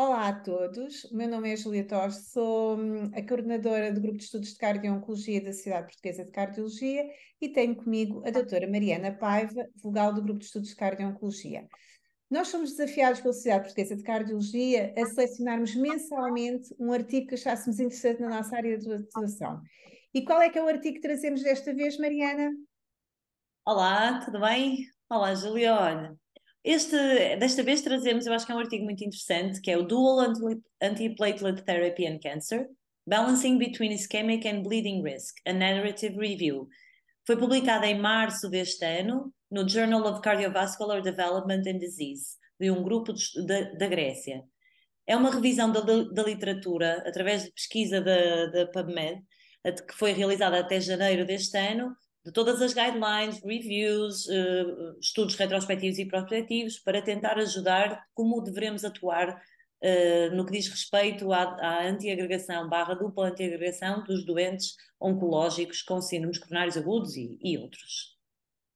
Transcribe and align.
Olá 0.00 0.28
a 0.28 0.32
todos, 0.32 1.02
o 1.06 1.16
meu 1.16 1.28
nome 1.28 1.52
é 1.52 1.56
Julia 1.56 1.84
Torres, 1.84 2.30
sou 2.30 2.78
hum, 2.78 3.10
a 3.12 3.20
coordenadora 3.20 3.92
do 3.92 4.00
Grupo 4.00 4.16
de 4.16 4.22
Estudos 4.22 4.50
de 4.50 4.56
Cardio-Oncologia 4.56 5.42
da 5.42 5.52
Sociedade 5.52 5.86
Portuguesa 5.86 6.24
de 6.24 6.30
Cardiologia 6.30 7.04
e 7.40 7.48
tenho 7.48 7.74
comigo 7.74 8.22
a 8.24 8.30
doutora 8.30 8.70
Mariana 8.70 9.10
Paiva, 9.10 9.66
vogal 9.82 10.14
do 10.14 10.22
Grupo 10.22 10.38
de 10.38 10.44
Estudos 10.44 10.68
de 10.68 10.76
Cardio-Oncologia. 10.76 11.66
Nós 12.30 12.46
somos 12.46 12.76
desafiados 12.76 13.20
pela 13.20 13.34
Sociedade 13.34 13.64
Portuguesa 13.64 13.96
de 13.96 14.04
Cardiologia 14.04 14.94
a 14.96 15.04
selecionarmos 15.04 15.74
mensalmente 15.74 16.72
um 16.78 16.92
artigo 16.92 17.26
que 17.26 17.34
achássemos 17.34 17.80
interessante 17.80 18.20
na 18.20 18.28
nossa 18.28 18.54
área 18.56 18.78
de 18.78 18.92
atuação. 18.92 19.60
E 20.14 20.24
qual 20.24 20.40
é 20.40 20.48
que 20.48 20.60
é 20.60 20.62
o 20.62 20.68
artigo 20.68 20.94
que 20.94 21.02
trazemos 21.02 21.42
desta 21.42 21.74
vez, 21.74 21.98
Mariana? 21.98 22.52
Olá, 23.66 24.20
tudo 24.24 24.38
bem? 24.38 24.78
Olá, 25.10 25.34
Julia, 25.34 25.74
olha, 25.74 26.16
este, 26.70 27.36
desta 27.36 27.62
vez 27.62 27.80
trazemos, 27.80 28.26
eu 28.26 28.32
acho 28.34 28.44
que 28.44 28.52
é 28.52 28.54
um 28.54 28.58
artigo 28.58 28.84
muito 28.84 29.02
interessante, 29.02 29.58
que 29.60 29.70
é 29.70 29.78
o 29.78 29.82
Dual 29.82 30.34
Antiplatelet 30.82 31.62
Therapy 31.62 32.06
and 32.06 32.18
Cancer, 32.18 32.68
Balancing 33.06 33.56
Between 33.56 33.92
Ischemic 33.92 34.46
and 34.46 34.62
Bleeding 34.62 35.02
Risk, 35.02 35.36
a 35.46 35.52
Narrative 35.54 36.14
Review. 36.18 36.68
Foi 37.26 37.38
publicado 37.38 37.86
em 37.86 37.98
março 37.98 38.50
deste 38.50 38.84
ano 38.84 39.32
no 39.50 39.66
Journal 39.66 40.02
of 40.04 40.20
Cardiovascular 40.20 41.00
Development 41.00 41.62
and 41.66 41.78
Disease, 41.78 42.36
de 42.60 42.70
um 42.70 42.82
grupo 42.82 43.14
da 43.78 43.86
Grécia. 43.86 44.44
É 45.06 45.16
uma 45.16 45.30
revisão 45.30 45.72
da, 45.72 45.80
da 45.80 46.22
literatura 46.22 47.02
através 47.06 47.44
de 47.44 47.52
pesquisa 47.52 48.02
da 48.02 48.66
PubMed, 48.66 49.22
que 49.86 49.94
foi 49.94 50.12
realizada 50.12 50.60
até 50.60 50.78
janeiro 50.82 51.24
deste 51.24 51.56
ano, 51.56 51.96
de 52.28 52.32
todas 52.32 52.60
as 52.60 52.74
guidelines, 52.74 53.42
reviews, 53.42 54.26
uh, 54.26 54.98
estudos 55.00 55.34
retrospectivos 55.34 55.98
e 55.98 56.04
prospectivos 56.04 56.78
para 56.78 57.00
tentar 57.00 57.38
ajudar 57.38 58.04
como 58.12 58.42
devemos 58.42 58.84
atuar 58.84 59.30
uh, 59.30 60.36
no 60.36 60.44
que 60.44 60.52
diz 60.52 60.68
respeito 60.68 61.32
à, 61.32 61.44
à 61.58 61.88
antiagregação 61.88 62.68
barra 62.68 62.92
dupla 62.92 63.28
antiagregação 63.28 64.04
dos 64.04 64.26
doentes 64.26 64.74
oncológicos 65.00 65.80
com 65.80 66.02
síndromes 66.02 66.38
coronários 66.38 66.76
agudos 66.76 67.16
e, 67.16 67.38
e 67.42 67.56
outros. 67.56 68.18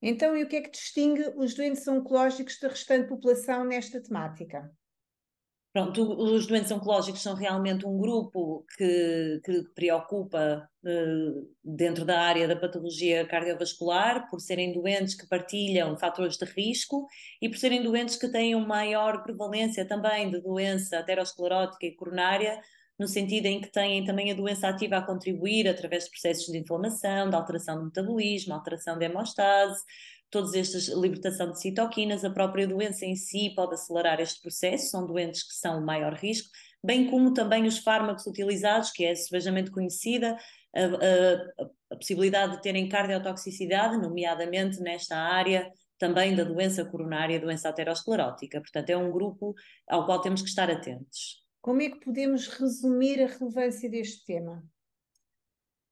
Então, 0.00 0.34
e 0.34 0.42
o 0.42 0.48
que 0.48 0.56
é 0.56 0.62
que 0.62 0.70
distingue 0.70 1.34
os 1.36 1.52
doentes 1.52 1.86
oncológicos 1.86 2.58
da 2.58 2.68
restante 2.68 3.06
população 3.06 3.66
nesta 3.66 4.02
temática? 4.02 4.72
Pronto, 5.72 6.02
os 6.02 6.46
doentes 6.46 6.70
oncológicos 6.70 7.22
são 7.22 7.34
realmente 7.34 7.86
um 7.86 7.96
grupo 7.96 8.62
que, 8.76 9.40
que 9.42 9.62
preocupa 9.74 10.68
uh, 10.84 11.50
dentro 11.64 12.04
da 12.04 12.20
área 12.20 12.46
da 12.46 12.54
patologia 12.54 13.26
cardiovascular, 13.26 14.28
por 14.28 14.38
serem 14.38 14.74
doentes 14.74 15.14
que 15.14 15.26
partilham 15.26 15.96
fatores 15.96 16.36
de 16.36 16.44
risco 16.44 17.06
e 17.40 17.48
por 17.48 17.56
serem 17.56 17.82
doentes 17.82 18.16
que 18.16 18.28
têm 18.30 18.54
uma 18.54 18.66
maior 18.66 19.22
prevalência 19.22 19.88
também 19.88 20.30
de 20.30 20.42
doença 20.42 20.98
aterosclerótica 20.98 21.86
e 21.86 21.96
coronária, 21.96 22.60
no 22.98 23.08
sentido 23.08 23.46
em 23.46 23.58
que 23.58 23.72
têm 23.72 24.04
também 24.04 24.30
a 24.30 24.34
doença 24.34 24.68
ativa 24.68 24.98
a 24.98 25.06
contribuir 25.06 25.66
através 25.66 26.04
de 26.04 26.10
processos 26.10 26.52
de 26.52 26.58
inflamação, 26.58 27.30
de 27.30 27.34
alteração 27.34 27.78
do 27.78 27.86
metabolismo, 27.86 28.52
alteração 28.52 28.98
da 28.98 29.06
hemostase, 29.06 29.82
todas 30.33 30.55
estas 30.55 30.88
libertação 30.88 31.52
de 31.52 31.61
citoquinas, 31.61 32.25
a 32.25 32.30
própria 32.30 32.66
doença 32.66 33.05
em 33.05 33.14
si 33.14 33.52
pode 33.55 33.75
acelerar 33.75 34.19
este 34.19 34.41
processo, 34.41 34.91
são 34.91 35.06
doentes 35.06 35.47
que 35.47 35.55
são 35.55 35.78
o 35.78 35.84
maior 35.84 36.14
risco, 36.14 36.48
bem 36.83 37.08
como 37.08 37.34
também 37.34 37.66
os 37.66 37.78
fármacos 37.78 38.27
utilizados, 38.27 38.91
que 38.91 39.05
é 39.05 39.14
sevejamente 39.14 39.70
conhecida, 39.70 40.36
a, 40.74 40.80
a, 40.80 41.64
a 41.92 41.97
possibilidade 41.97 42.56
de 42.56 42.62
terem 42.62 42.89
cardiotoxicidade, 42.89 43.98
nomeadamente 43.98 44.80
nesta 44.80 45.16
área 45.16 45.70
também 45.98 46.34
da 46.34 46.42
doença 46.42 46.84
coronária, 46.84 47.39
doença 47.39 47.69
aterosclerótica. 47.69 48.61
Portanto, 48.61 48.91
é 48.91 48.96
um 48.96 49.12
grupo 49.12 49.55
ao 49.86 50.06
qual 50.06 50.20
temos 50.20 50.41
que 50.41 50.48
estar 50.48 50.69
atentos. 50.69 51.42
Como 51.61 51.80
é 51.83 51.91
que 51.91 52.00
podemos 52.00 52.48
resumir 52.48 53.22
a 53.22 53.27
relevância 53.27 53.89
deste 53.89 54.24
tema? 54.24 54.64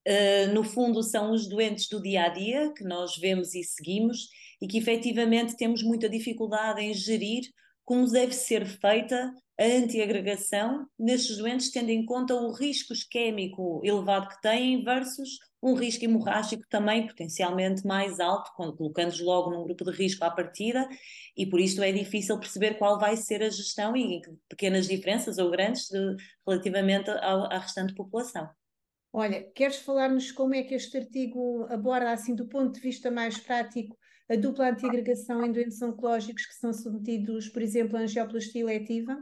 Uh, 0.07 0.53
no 0.55 0.65
fundo, 0.65 1.03
são 1.03 1.33
os 1.33 1.49
doentes 1.49 1.89
do 1.89 2.01
dia 2.01 2.25
a 2.25 2.29
dia 2.29 2.73
que 2.73 2.85
nós 2.85 3.17
vemos 3.17 3.55
e 3.55 3.63
seguimos 3.63 4.29
e 4.61 4.67
que 4.67 4.79
efetivamente 4.79 5.57
temos 5.57 5.83
muita 5.83 6.09
dificuldade 6.09 6.81
em 6.81 6.95
gerir 6.95 7.43
como 7.85 8.07
deve 8.07 8.33
ser 8.33 8.65
feita 8.67 9.33
a 9.59 9.65
antiagregação 9.65 10.87
nestes 10.97 11.37
doentes, 11.37 11.73
tendo 11.73 11.91
em 11.91 12.07
conta 12.07 12.35
o 12.35 12.53
risco 12.53 12.93
isquémico 12.93 13.81
elevado 13.85 14.29
que 14.29 14.41
têm 14.41 14.85
versus 14.85 15.39
um 15.63 15.75
risco 15.75 16.05
hemorrágico 16.05 16.63
também 16.71 17.07
potencialmente 17.07 17.85
mais 17.85 18.21
alto, 18.21 18.53
colocando-os 18.55 19.21
logo 19.21 19.51
num 19.51 19.65
grupo 19.65 19.85
de 19.85 19.91
risco 19.91 20.25
à 20.25 20.31
partida, 20.31 20.89
e 21.37 21.45
por 21.45 21.61
isto 21.61 21.83
é 21.83 21.91
difícil 21.91 22.39
perceber 22.39 22.75
qual 22.79 22.99
vai 22.99 23.17
ser 23.17 23.43
a 23.43 23.51
gestão 23.51 23.97
e 23.97 24.23
pequenas 24.49 24.87
diferenças 24.87 25.37
ou 25.37 25.51
grandes 25.51 25.89
de, 25.89 26.17
relativamente 26.47 27.11
à 27.11 27.59
restante 27.59 27.93
população. 27.93 28.49
Olha, 29.13 29.43
queres 29.55 29.77
falar-nos 29.77 30.31
como 30.31 30.55
é 30.55 30.63
que 30.63 30.75
este 30.75 30.97
artigo 30.97 31.67
aborda, 31.69 32.13
assim, 32.13 32.35
do 32.35 32.47
ponto 32.47 32.75
de 32.75 32.81
vista 32.81 33.11
mais 33.11 33.39
prático, 33.39 33.99
a 34.29 34.37
dupla 34.37 34.71
antiagregação 34.71 35.45
em 35.45 35.51
doentes 35.51 35.83
oncológicos 35.83 36.47
que 36.47 36.55
são 36.55 36.73
submetidos, 36.73 37.49
por 37.49 37.61
exemplo, 37.61 37.97
à 37.97 38.01
angioplastia 38.01 38.61
eletiva? 38.61 39.19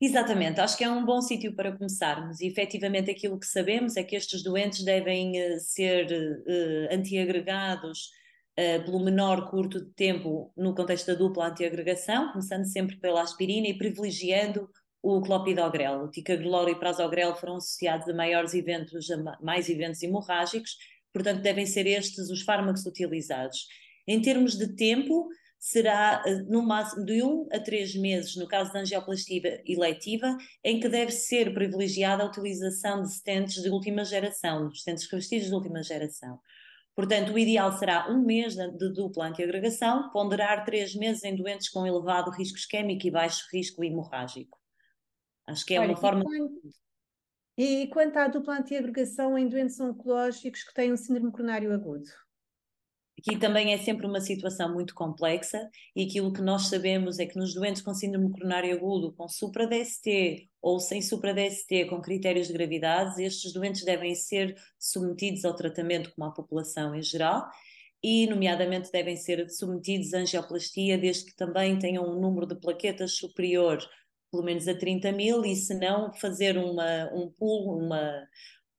Exatamente, 0.00 0.60
acho 0.60 0.76
que 0.76 0.84
é 0.84 0.90
um 0.90 1.04
bom 1.04 1.20
sítio 1.20 1.54
para 1.54 1.76
começarmos. 1.76 2.40
E 2.40 2.46
efetivamente 2.46 3.10
aquilo 3.10 3.38
que 3.38 3.46
sabemos 3.46 3.96
é 3.96 4.02
que 4.02 4.16
estes 4.16 4.42
doentes 4.42 4.82
devem 4.84 5.32
uh, 5.32 5.60
ser 5.60 6.06
uh, 6.06 6.94
antiagregados 6.94 8.10
uh, 8.58 8.84
pelo 8.84 9.04
menor 9.04 9.50
curto 9.50 9.84
de 9.84 9.90
tempo 9.92 10.52
no 10.56 10.74
contexto 10.74 11.06
da 11.08 11.14
dupla 11.14 11.48
antiagregação, 11.48 12.32
começando 12.32 12.64
sempre 12.64 12.96
pela 12.98 13.22
aspirina 13.22 13.68
e 13.68 13.76
privilegiando 13.76 14.68
o 15.06 15.20
clopidogrel. 15.22 16.02
O 16.02 16.10
ticagrelor 16.10 16.68
e 16.68 16.74
prazogrel 16.74 17.36
foram 17.36 17.56
associados 17.56 18.08
a 18.08 18.14
maiores 18.14 18.54
eventos, 18.54 19.08
a 19.10 19.38
mais 19.40 19.68
eventos 19.68 20.02
hemorrágicos, 20.02 20.76
portanto 21.12 21.42
devem 21.42 21.64
ser 21.64 21.86
estes 21.86 22.28
os 22.28 22.42
fármacos 22.42 22.84
utilizados. 22.84 23.68
Em 24.06 24.20
termos 24.20 24.56
de 24.58 24.74
tempo, 24.74 25.28
será 25.58 26.22
eh, 26.26 26.42
no 26.48 26.62
máximo 26.62 27.04
de 27.04 27.22
1 27.22 27.48
a 27.52 27.60
3 27.60 27.94
meses, 27.96 28.36
no 28.36 28.48
caso 28.48 28.72
da 28.72 28.80
angioplastia 28.80 29.62
eletiva, 29.64 30.36
em 30.64 30.80
que 30.80 30.88
deve 30.88 31.12
ser 31.12 31.54
privilegiada 31.54 32.24
a 32.24 32.26
utilização 32.26 33.02
de 33.02 33.12
stents 33.12 33.62
de 33.62 33.70
última 33.70 34.04
geração, 34.04 34.68
dos 34.68 34.80
stents 34.80 35.08
revestidos 35.08 35.46
de 35.46 35.54
última 35.54 35.82
geração. 35.84 36.40
Portanto, 36.96 37.32
o 37.32 37.38
ideal 37.38 37.78
será 37.78 38.10
um 38.10 38.24
mês 38.24 38.56
de 38.56 38.92
dupla 38.92 39.28
antiagregação, 39.28 40.10
ponderar 40.10 40.64
três 40.64 40.94
meses 40.94 41.22
em 41.22 41.36
doentes 41.36 41.68
com 41.68 41.86
elevado 41.86 42.30
risco 42.30 42.58
isquémico 42.58 43.06
e 43.06 43.10
baixo 43.10 43.44
risco 43.52 43.84
hemorrágico. 43.84 44.58
Acho 45.46 45.64
que 45.64 45.74
é 45.74 45.80
Olha, 45.80 45.90
uma 45.90 45.96
forma. 45.96 46.24
E 47.56 47.86
quanto 47.88 48.16
à 48.18 48.28
dupla 48.28 48.58
antiagregação 48.58 49.38
em 49.38 49.48
doentes 49.48 49.80
oncológicos 49.80 50.62
que 50.62 50.74
têm 50.74 50.92
um 50.92 50.96
síndrome 50.96 51.32
coronário 51.32 51.72
agudo? 51.72 52.08
Aqui 53.18 53.38
também 53.38 53.72
é 53.72 53.78
sempre 53.78 54.06
uma 54.06 54.20
situação 54.20 54.74
muito 54.74 54.94
complexa 54.94 55.70
e 55.94 56.04
aquilo 56.04 56.32
que 56.32 56.42
nós 56.42 56.68
sabemos 56.68 57.18
é 57.18 57.24
que 57.24 57.38
nos 57.38 57.54
doentes 57.54 57.80
com 57.80 57.94
síndrome 57.94 58.30
coronário 58.30 58.76
agudo, 58.76 59.14
com 59.14 59.26
supra-DST 59.26 60.50
ou 60.60 60.78
sem 60.78 61.00
supra-DST, 61.00 61.86
com 61.86 62.02
critérios 62.02 62.48
de 62.48 62.52
gravidade, 62.52 63.22
estes 63.22 63.54
doentes 63.54 63.84
devem 63.84 64.14
ser 64.14 64.54
submetidos 64.78 65.46
ao 65.46 65.56
tratamento 65.56 66.12
como 66.14 66.28
a 66.28 66.34
população 66.34 66.94
em 66.94 67.02
geral 67.02 67.48
e, 68.02 68.26
nomeadamente, 68.26 68.92
devem 68.92 69.16
ser 69.16 69.48
submetidos 69.48 70.12
à 70.12 70.18
angioplastia 70.18 70.98
desde 70.98 71.24
que 71.24 71.36
também 71.36 71.78
tenham 71.78 72.04
um 72.04 72.20
número 72.20 72.46
de 72.46 72.60
plaquetas 72.60 73.16
superior 73.16 73.78
pelo 74.36 74.44
menos 74.44 74.68
a 74.68 74.74
30 74.74 75.12
mil, 75.12 75.44
e 75.46 75.56
se 75.56 75.74
não, 75.74 76.12
fazer 76.12 76.58
uma, 76.58 77.10
um 77.14 77.30
pool, 77.30 77.78
uma 77.78 78.28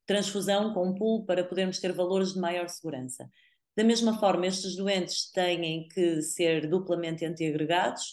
transfusão 0.06 0.72
com 0.72 0.90
um 0.90 0.94
pool 0.94 1.26
para 1.26 1.44
podermos 1.44 1.80
ter 1.80 1.92
valores 1.92 2.34
de 2.34 2.40
maior 2.40 2.70
segurança. 2.70 3.28
Da 3.76 3.84
mesma 3.84 4.20
forma, 4.20 4.46
estes 4.46 4.76
doentes 4.76 5.32
têm 5.32 5.88
que 5.88 6.22
ser 6.22 6.70
duplamente 6.70 7.26
antiagregados. 7.26 8.04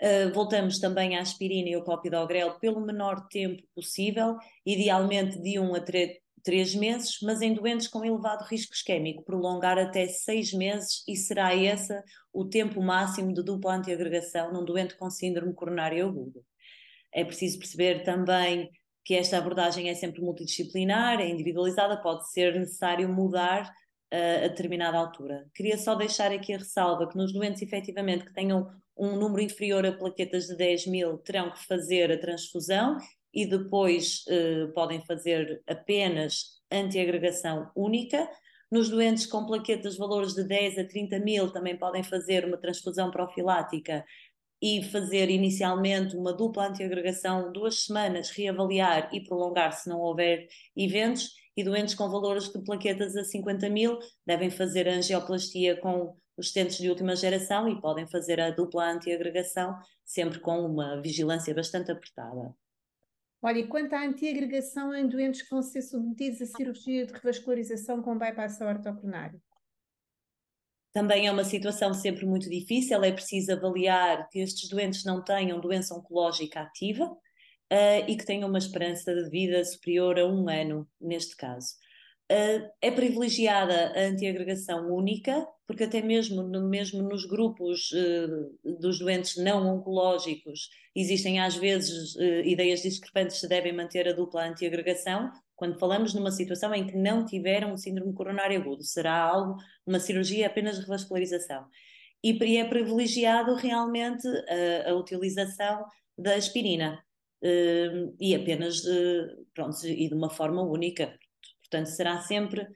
Uh, 0.00 0.32
voltamos 0.32 0.78
também 0.78 1.16
à 1.16 1.20
aspirina 1.20 1.68
e 1.68 1.74
ao 1.74 1.84
clopidogrel 1.84 2.58
pelo 2.60 2.80
menor 2.80 3.26
tempo 3.28 3.62
possível, 3.74 4.36
idealmente 4.64 5.40
de 5.40 5.58
1 5.58 5.64
um 5.64 5.74
a 5.74 5.80
3 5.80 6.74
meses, 6.76 7.18
mas 7.22 7.42
em 7.42 7.54
doentes 7.54 7.88
com 7.88 8.04
elevado 8.04 8.44
risco 8.44 8.72
isquémico, 8.74 9.24
prolongar 9.24 9.78
até 9.78 10.06
6 10.06 10.52
meses 10.52 11.02
e 11.08 11.16
será 11.16 11.54
esse 11.56 12.00
o 12.32 12.44
tempo 12.44 12.80
máximo 12.82 13.32
de 13.32 13.42
dupla 13.42 13.76
antiagregação 13.76 14.52
num 14.52 14.64
doente 14.64 14.96
com 14.96 15.10
síndrome 15.10 15.54
coronário 15.54 16.06
agudo. 16.06 16.44
É 17.14 17.24
preciso 17.24 17.58
perceber 17.58 18.02
também 18.02 18.70
que 19.04 19.14
esta 19.14 19.38
abordagem 19.38 19.88
é 19.88 19.94
sempre 19.94 20.22
multidisciplinar, 20.22 21.20
é 21.20 21.28
individualizada, 21.28 21.96
pode 22.00 22.30
ser 22.30 22.58
necessário 22.58 23.08
mudar 23.08 23.62
uh, 24.12 24.44
a 24.44 24.48
determinada 24.48 24.96
altura. 24.96 25.46
Queria 25.54 25.76
só 25.76 25.94
deixar 25.94 26.32
aqui 26.32 26.54
a 26.54 26.58
ressalva 26.58 27.08
que 27.08 27.16
nos 27.16 27.32
doentes 27.32 27.62
efetivamente 27.62 28.24
que 28.24 28.32
tenham 28.32 28.70
um 28.96 29.16
número 29.16 29.42
inferior 29.42 29.84
a 29.84 29.92
plaquetas 29.92 30.46
de 30.46 30.56
10 30.56 30.86
mil 30.86 31.18
terão 31.18 31.50
que 31.50 31.64
fazer 31.66 32.10
a 32.10 32.18
transfusão 32.18 32.96
e 33.32 33.44
depois 33.46 34.24
uh, 34.28 34.72
podem 34.72 35.04
fazer 35.04 35.62
apenas 35.66 36.62
antiagregação 36.72 37.70
única. 37.76 38.28
Nos 38.70 38.88
doentes 38.88 39.26
com 39.26 39.44
plaquetas 39.44 39.96
valores 39.96 40.34
de 40.34 40.44
10 40.44 40.78
a 40.78 40.84
30 40.84 41.18
mil 41.20 41.52
também 41.52 41.76
podem 41.76 42.02
fazer 42.02 42.44
uma 42.44 42.56
transfusão 42.56 43.10
profilática 43.10 44.04
e 44.62 44.82
fazer 44.84 45.30
inicialmente 45.30 46.16
uma 46.16 46.32
dupla 46.32 46.68
antiagregação 46.68 47.52
duas 47.52 47.84
semanas, 47.84 48.30
reavaliar 48.30 49.10
e 49.12 49.22
prolongar 49.22 49.72
se 49.72 49.88
não 49.88 50.00
houver 50.00 50.46
eventos, 50.76 51.34
e 51.56 51.62
doentes 51.62 51.94
com 51.94 52.10
valores 52.10 52.52
de 52.52 52.64
plaquetas 52.64 53.16
a 53.16 53.24
50 53.24 53.68
mil 53.70 53.98
devem 54.26 54.50
fazer 54.50 54.88
angioplastia 54.88 55.80
com 55.80 56.16
os 56.36 56.48
stents 56.48 56.78
de 56.78 56.88
última 56.88 57.14
geração 57.14 57.68
e 57.68 57.80
podem 57.80 58.08
fazer 58.08 58.40
a 58.40 58.50
dupla 58.50 58.90
antiagregação, 58.90 59.78
sempre 60.04 60.40
com 60.40 60.64
uma 60.66 61.00
vigilância 61.00 61.54
bastante 61.54 61.92
apertada. 61.92 62.54
Olha, 63.40 63.58
e 63.58 63.66
quanto 63.68 63.92
à 63.92 64.02
antiagregação 64.04 64.94
em 64.94 65.06
doentes 65.06 65.42
que 65.42 65.50
vão 65.50 65.62
ser 65.62 65.82
submetidos 65.82 66.40
a 66.40 66.46
cirurgia 66.46 67.06
de 67.06 67.12
revascularização 67.12 68.02
com 68.02 68.18
bypass 68.18 68.60
ortocoronário? 68.60 69.40
Também 70.94 71.26
é 71.26 71.32
uma 71.32 71.42
situação 71.42 71.92
sempre 71.92 72.24
muito 72.24 72.48
difícil, 72.48 73.02
é 73.02 73.10
preciso 73.10 73.52
avaliar 73.52 74.28
que 74.30 74.38
estes 74.38 74.68
doentes 74.68 75.04
não 75.04 75.24
tenham 75.24 75.60
doença 75.60 75.92
oncológica 75.92 76.60
ativa 76.60 77.06
uh, 77.06 78.04
e 78.06 78.16
que 78.16 78.24
tenham 78.24 78.48
uma 78.48 78.58
esperança 78.58 79.12
de 79.12 79.28
vida 79.28 79.64
superior 79.64 80.16
a 80.20 80.24
um 80.24 80.48
ano, 80.48 80.88
neste 81.00 81.36
caso. 81.36 81.74
Uh, 82.30 82.70
é 82.80 82.92
privilegiada 82.92 83.92
a 83.96 84.02
antiagregação 84.06 84.88
única, 84.94 85.44
porque 85.66 85.82
até 85.82 86.00
mesmo, 86.00 86.44
no, 86.44 86.68
mesmo 86.68 87.02
nos 87.02 87.26
grupos 87.26 87.90
uh, 87.90 88.78
dos 88.78 89.00
doentes 89.00 89.36
não 89.36 89.66
oncológicos 89.66 90.68
existem 90.94 91.40
às 91.40 91.56
vezes 91.56 92.14
ideias 92.44 92.82
discrepantes 92.82 93.40
se 93.40 93.48
devem 93.48 93.72
manter 93.72 94.06
a 94.06 94.12
dupla 94.12 94.46
antiagregação, 94.46 95.28
quando 95.64 95.78
falamos 95.78 96.12
numa 96.12 96.30
situação 96.30 96.74
em 96.74 96.86
que 96.86 96.96
não 96.96 97.24
tiveram 97.24 97.72
um 97.72 97.76
síndrome 97.76 98.12
coronário 98.12 98.60
agudo, 98.60 98.82
será 98.82 99.16
algo, 99.18 99.56
uma 99.86 99.98
cirurgia 99.98 100.46
apenas 100.46 100.76
de 100.76 100.82
revascularização. 100.82 101.66
E 102.22 102.56
é 102.56 102.64
privilegiado 102.64 103.54
realmente 103.54 104.26
a, 104.26 104.90
a 104.90 104.94
utilização 104.94 105.84
da 106.18 106.34
aspirina. 106.34 107.02
e 108.20 108.34
apenas, 108.34 108.82
pronto, 109.54 109.86
e 109.86 110.08
de 110.08 110.14
uma 110.14 110.30
forma 110.30 110.62
única, 110.62 111.18
Portanto, 111.74 111.86
será 111.86 112.20
sempre 112.20 112.68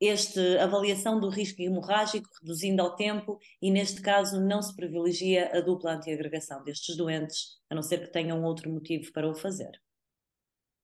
esta 0.00 0.62
avaliação 0.62 1.20
do 1.20 1.28
risco 1.28 1.60
hemorrágico, 1.60 2.28
reduzindo 2.40 2.80
ao 2.80 2.96
tempo, 2.96 3.38
e 3.60 3.70
neste 3.70 4.00
caso 4.00 4.40
não 4.40 4.62
se 4.62 4.74
privilegia 4.74 5.50
a 5.52 5.60
dupla 5.60 5.94
antiagregação 5.94 6.62
destes 6.64 6.96
doentes, 6.96 7.58
a 7.68 7.74
não 7.74 7.82
ser 7.82 8.00
que 8.00 8.12
tenham 8.12 8.42
outro 8.44 8.70
motivo 8.70 9.12
para 9.12 9.28
o 9.28 9.34
fazer. 9.34 9.72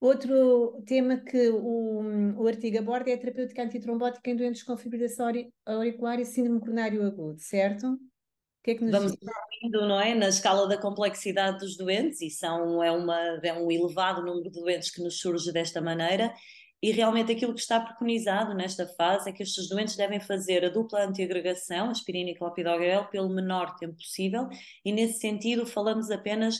Outro 0.03 0.83
tema 0.85 1.15
que 1.15 1.47
o, 1.47 2.35
o 2.35 2.45
artigo 2.45 2.77
aborda 2.77 3.09
é 3.09 3.13
a 3.13 3.17
terapêutica 3.17 3.63
antitrombótica 3.63 4.29
em 4.29 4.35
doentes 4.35 4.61
com 4.61 4.75
fibrilação 4.75 5.27
auricular 5.65 6.19
e 6.19 6.25
síndrome 6.25 6.59
coronário 6.59 7.05
agudo, 7.05 7.39
certo? 7.39 7.87
O 7.87 7.99
que 8.61 8.71
é 8.71 8.75
que 8.75 8.83
nos 8.83 8.91
Vamos 8.91 9.13
indo, 9.63 9.87
não 9.87 10.01
é? 10.01 10.13
Na 10.13 10.27
escala 10.27 10.67
da 10.67 10.77
complexidade 10.77 11.59
dos 11.59 11.77
doentes, 11.77 12.19
e 12.19 12.29
são, 12.29 12.83
é, 12.83 12.91
uma, 12.91 13.17
é 13.41 13.53
um 13.53 13.71
elevado 13.71 14.21
número 14.21 14.51
de 14.51 14.59
doentes 14.59 14.91
que 14.91 15.01
nos 15.01 15.21
surge 15.21 15.53
desta 15.53 15.79
maneira, 15.79 16.33
e 16.81 16.91
realmente 16.91 17.31
aquilo 17.31 17.53
que 17.53 17.61
está 17.61 17.79
preconizado 17.79 18.53
nesta 18.53 18.85
fase 18.85 19.29
é 19.29 19.31
que 19.31 19.41
estes 19.41 19.69
doentes 19.69 19.95
devem 19.95 20.19
fazer 20.19 20.65
a 20.65 20.69
dupla 20.69 21.05
antiagregação, 21.05 21.89
aspirina 21.89 22.31
e 22.31 22.35
clopidogrel, 22.35 23.05
pelo 23.05 23.29
menor 23.29 23.73
tempo 23.77 23.95
possível, 23.95 24.49
e 24.83 24.91
nesse 24.91 25.19
sentido 25.19 25.65
falamos 25.65 26.11
apenas 26.11 26.57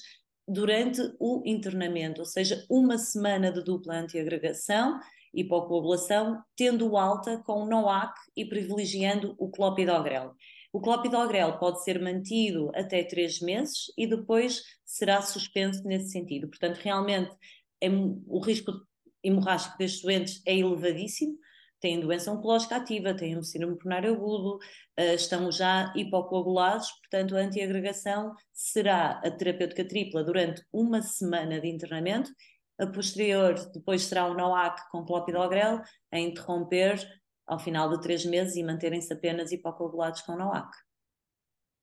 durante 0.48 1.02
o 1.20 1.42
internamento, 1.46 2.22
ou 2.22 2.26
seja, 2.26 2.66
uma 2.70 2.98
semana 2.98 3.52
de 3.52 3.64
dupla 3.64 3.96
antiagregação, 3.96 5.00
hipocoagulação, 5.34 6.42
tendo 6.56 6.96
alta 6.98 7.42
com 7.44 7.66
NOAC 7.66 8.14
e 8.36 8.46
privilegiando 8.46 9.36
o 9.40 9.50
clopidogrel. 9.50 10.34
O 10.72 10.82
clopidogrel 10.82 11.58
pode 11.60 11.84
ser 11.84 12.02
mantido 12.02 12.72
até 12.76 13.04
três 13.04 13.40
meses 13.40 13.92
e 13.98 14.08
depois 14.08 14.62
será 14.86 15.22
suspenso 15.22 15.84
nesse 15.84 16.10
sentido. 16.10 16.48
Portanto, 16.50 16.78
realmente 16.78 17.32
é, 17.82 17.90
o 17.90 18.40
risco 18.40 18.72
hemorrágico 19.24 19.78
destes 19.78 20.02
doentes 20.02 20.42
é 20.46 20.58
elevadíssimo, 20.58 21.38
têm 21.84 22.00
doença 22.00 22.32
oncológica 22.32 22.78
ativa, 22.78 23.14
têm 23.14 23.38
um 23.38 23.44
síndrome 23.44 23.76
coronário 23.76 24.14
agudo, 24.14 24.56
uh, 24.56 25.16
estão 25.16 25.52
já 25.52 25.94
hipocoagulados, 25.98 26.90
portanto 27.02 27.36
a 27.36 27.42
antiagregação 27.42 28.34
será 28.54 29.20
a 29.20 29.30
terapêutica 29.30 29.86
tripla 29.86 30.24
durante 30.24 30.64
uma 30.72 31.02
semana 31.02 31.60
de 31.60 31.68
internamento, 31.68 32.32
a 32.80 32.88
posterior 32.88 33.56
depois 33.74 34.04
será 34.04 34.26
o 34.28 34.34
NOAC 34.34 34.80
com 34.90 35.04
clopidogrel 35.04 35.82
a 36.10 36.18
interromper 36.18 37.06
ao 37.46 37.60
final 37.60 37.90
de 37.90 38.02
três 38.02 38.26
meses 38.26 38.56
e 38.56 38.64
manterem-se 38.64 39.12
apenas 39.12 39.52
hipocoagulados 39.52 40.22
com 40.22 40.38
NOAC. 40.38 40.72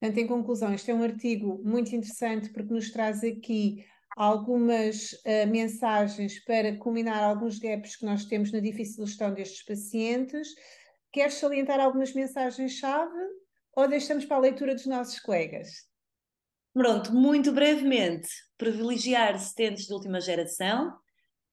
Portanto, 0.01 0.19
em 0.19 0.27
conclusão, 0.27 0.73
este 0.73 0.91
é 0.91 0.95
um 0.95 1.03
artigo 1.03 1.61
muito 1.63 1.95
interessante 1.95 2.49
porque 2.49 2.73
nos 2.73 2.91
traz 2.91 3.23
aqui 3.23 3.85
algumas 4.17 5.13
uh, 5.13 5.47
mensagens 5.49 6.43
para 6.45 6.77
culminar 6.77 7.23
alguns 7.23 7.59
gaps 7.59 7.97
que 7.97 8.05
nós 8.05 8.25
temos 8.25 8.53
na 8.53 8.61
difícil 8.61 9.07
gestão 9.07 9.33
destes 9.33 9.65
pacientes. 9.65 10.49
Queres 11.13 11.35
salientar 11.35 11.81
algumas 11.81 12.13
mensagens-chave 12.13 13.19
ou 13.75 13.89
deixamos 13.89 14.25
para 14.25 14.37
a 14.37 14.41
leitura 14.41 14.75
dos 14.75 14.87
nossos 14.87 15.19
colegas? 15.21 15.89
Pronto, 16.73 17.13
muito 17.13 17.51
brevemente, 17.53 18.29
privilegiar 18.57 19.39
stents 19.41 19.87
de 19.87 19.93
última 19.93 20.21
geração, 20.21 20.97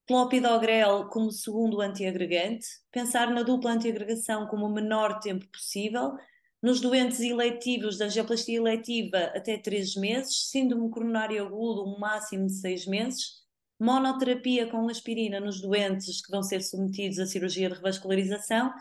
clopidogrel 0.06 1.08
como 1.10 1.32
segundo 1.32 1.82
antiagregante, 1.82 2.68
pensar 2.92 3.32
na 3.32 3.42
dupla 3.42 3.72
antiagregação 3.72 4.48
como 4.48 4.68
o 4.68 4.74
menor 4.74 5.20
tempo 5.20 5.48
possível, 5.48 6.16
nos 6.62 6.82
doentes 6.82 7.20
eletivos 7.20 7.98
da 7.98 8.06
angioplastia 8.06 8.58
eletiva, 8.58 9.32
até 9.36 9.58
3 9.58 9.96
meses, 9.96 10.50
síndrome 10.50 10.90
coronário 10.90 11.46
agudo, 11.46 11.86
um 11.86 12.00
máximo 12.00 12.48
de 12.48 12.54
6 12.54 12.88
meses, 12.88 13.48
monoterapia 13.80 14.68
com 14.68 14.90
aspirina 14.90 15.40
nos 15.40 15.62
doentes 15.62 16.26
que 16.26 16.32
vão 16.32 16.42
ser 16.42 16.62
submetidos 16.62 17.20
à 17.20 17.26
cirurgia 17.26 17.70
de 17.70 17.76
revascularização 17.76 18.74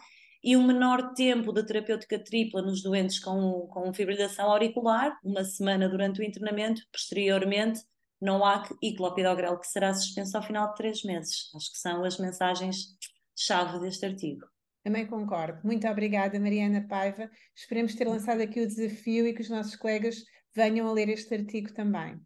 e 0.43 0.57
um 0.57 0.67
menor 0.67 1.13
tempo 1.13 1.53
de 1.53 1.65
terapêutica 1.65 2.19
tripla 2.19 2.63
nos 2.63 2.83
doentes 2.83 3.19
com, 3.19 3.67
com 3.67 3.93
fibrilação 3.93 4.51
auricular, 4.51 5.19
uma 5.23 5.45
semana 5.45 5.89
durante 5.89 6.21
o 6.21 6.25
internamento, 6.25 6.83
posteriormente 6.93 7.83
NOAC 8.21 8.75
e 8.83 8.95
clopidogrel, 8.95 9.59
que 9.59 9.67
será 9.67 9.93
suspenso 9.93 10.37
ao 10.37 10.43
final 10.43 10.69
de 10.69 10.77
três 10.77 11.03
meses. 11.03 11.51
Acho 11.55 11.73
que 11.73 11.79
são 11.79 12.05
as 12.05 12.19
mensagens-chave 12.19 13.81
deste 13.81 14.07
artigo. 14.07 14.47
Também 14.87 15.05
concordo. 15.05 15.59
Muito 15.65 15.85
obrigada, 15.89 16.39
Mariana 16.39 16.87
Paiva. 16.89 17.29
Esperemos 17.57 17.97
ter 17.97 18.07
lançado 18.07 18.41
aqui 18.41 18.61
o 18.61 18.69
desafio 18.69 19.27
e 19.27 19.35
que 19.35 19.43
os 19.43 19.51
nossos 19.51 19.75
colegas 19.75 20.23
venham 20.55 20.87
a 20.87 20.93
ler 20.93 21.09
este 21.09 21.35
artigo 21.35 21.75
também. 21.75 22.21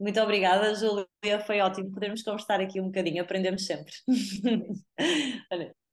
Muito 0.00 0.20
obrigada, 0.20 0.74
Júlia. 0.74 1.06
Foi 1.46 1.60
ótimo 1.60 1.92
podermos 1.92 2.24
conversar 2.24 2.60
aqui 2.60 2.80
um 2.80 2.86
bocadinho. 2.86 3.22
Aprendemos 3.22 3.64
sempre. 3.66 3.92